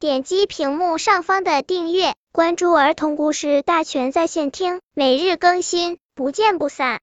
[0.00, 7.00] 点击屏幕上方的订阅，关注儿童故事大全在线听，每日更新，不见不散。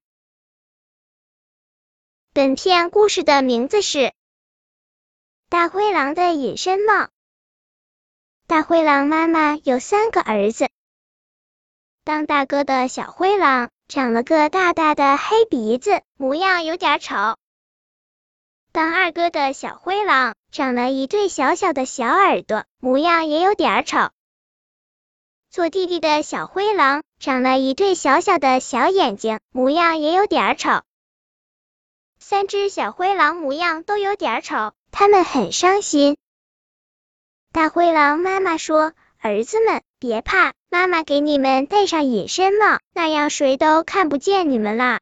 [2.32, 3.98] 本片故事的名字是
[5.50, 6.94] 《大灰狼的隐身帽》。
[8.46, 10.70] 大灰狼妈妈有三个儿子，
[12.02, 17.14] 当大哥的小灰狼长了个大大的黑鼻子，模样有点丑。
[18.76, 24.10] 当二哥的小灰狼长了一对小小的小耳朵，模样也有点丑。
[25.48, 30.82] 做弟弟的小灰狼长了一对小小的小眼睛，模样也有点丑。
[32.18, 36.18] 三只小灰狼模样都有点丑，他们很伤心。
[37.52, 45.00] 大灰狼妈妈说：“儿子们，别怕，妈妈给你们戴上隐身帽，那样谁都看不见你们啦。”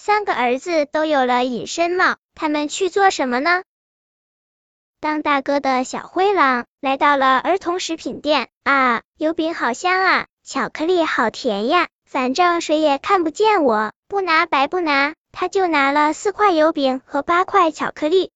[0.00, 2.16] 三个儿子都有了隐身帽。
[2.40, 3.64] 他们去做什么呢？
[5.00, 15.14] 当大哥的小灰狼来到了儿童食品店啊，油饼好香啊，巧克力好甜呀，反正谁也看不见我，不拿白不拿。
[15.32, 18.30] 他就拿了四块油饼和八块巧克力。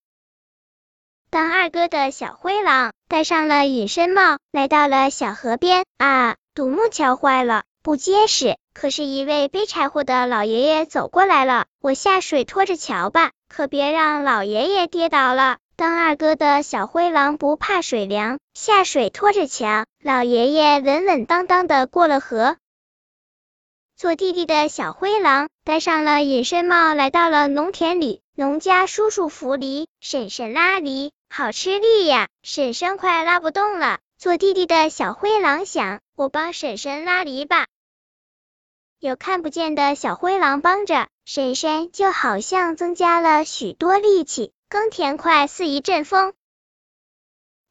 [1.31, 8.57] 当二哥的小灰狼戴上了隐身帽，来到了小河边啊，独木桥坏了，不结实。
[8.75, 13.33] 可是，一位背柴火的老爷爷走过来了，我下水拖着桥吧。
[13.49, 15.59] 可别让老爷爷跌倒了。
[15.77, 22.57] 当二哥的小灰狼不怕水凉，下水拖着桥，老爷爷稳稳当当的过了河。
[23.97, 28.21] 做弟弟的小灰狼戴上了隐身帽，来到了农田里。
[28.35, 32.29] 农家叔叔扶犁，婶婶拉犁，好吃力呀！
[32.43, 33.99] 婶婶快拉不动了。
[34.17, 37.67] 做弟弟的小灰狼想，我帮婶婶拉犁吧。
[39.03, 46.35] 有看不见的小灰狼帮着，婶婶就好像增加了许多力气，耕田快似一阵风。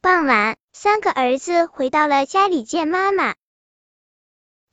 [0.02, 3.36] 傍晚，三个儿子回到了家里见妈妈。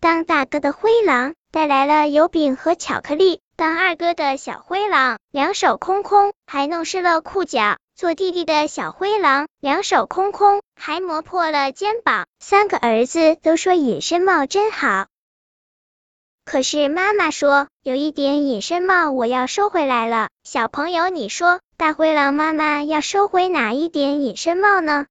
[0.00, 12.26] 当大哥的灰狼带来了油饼和巧克力，当二哥的小灰狼两手空空，还弄湿了裤脚；做弟弟的小灰狼两手空空，还磨破了肩膀。
[12.40, 15.06] 三个儿子都说隐身帽真好。
[16.48, 20.30] 可是妈妈说，有一顶隐身帽我要收回来了。
[20.44, 25.04] 小朋友，你说大灰狼妈妈要收回哪一顶隐身帽呢？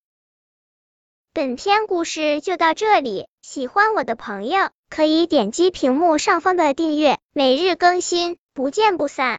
[1.34, 9.36] 本篇故事就到这里，喜欢我的朋友可以点击屏幕上方的订阅，每日更新，不见不散。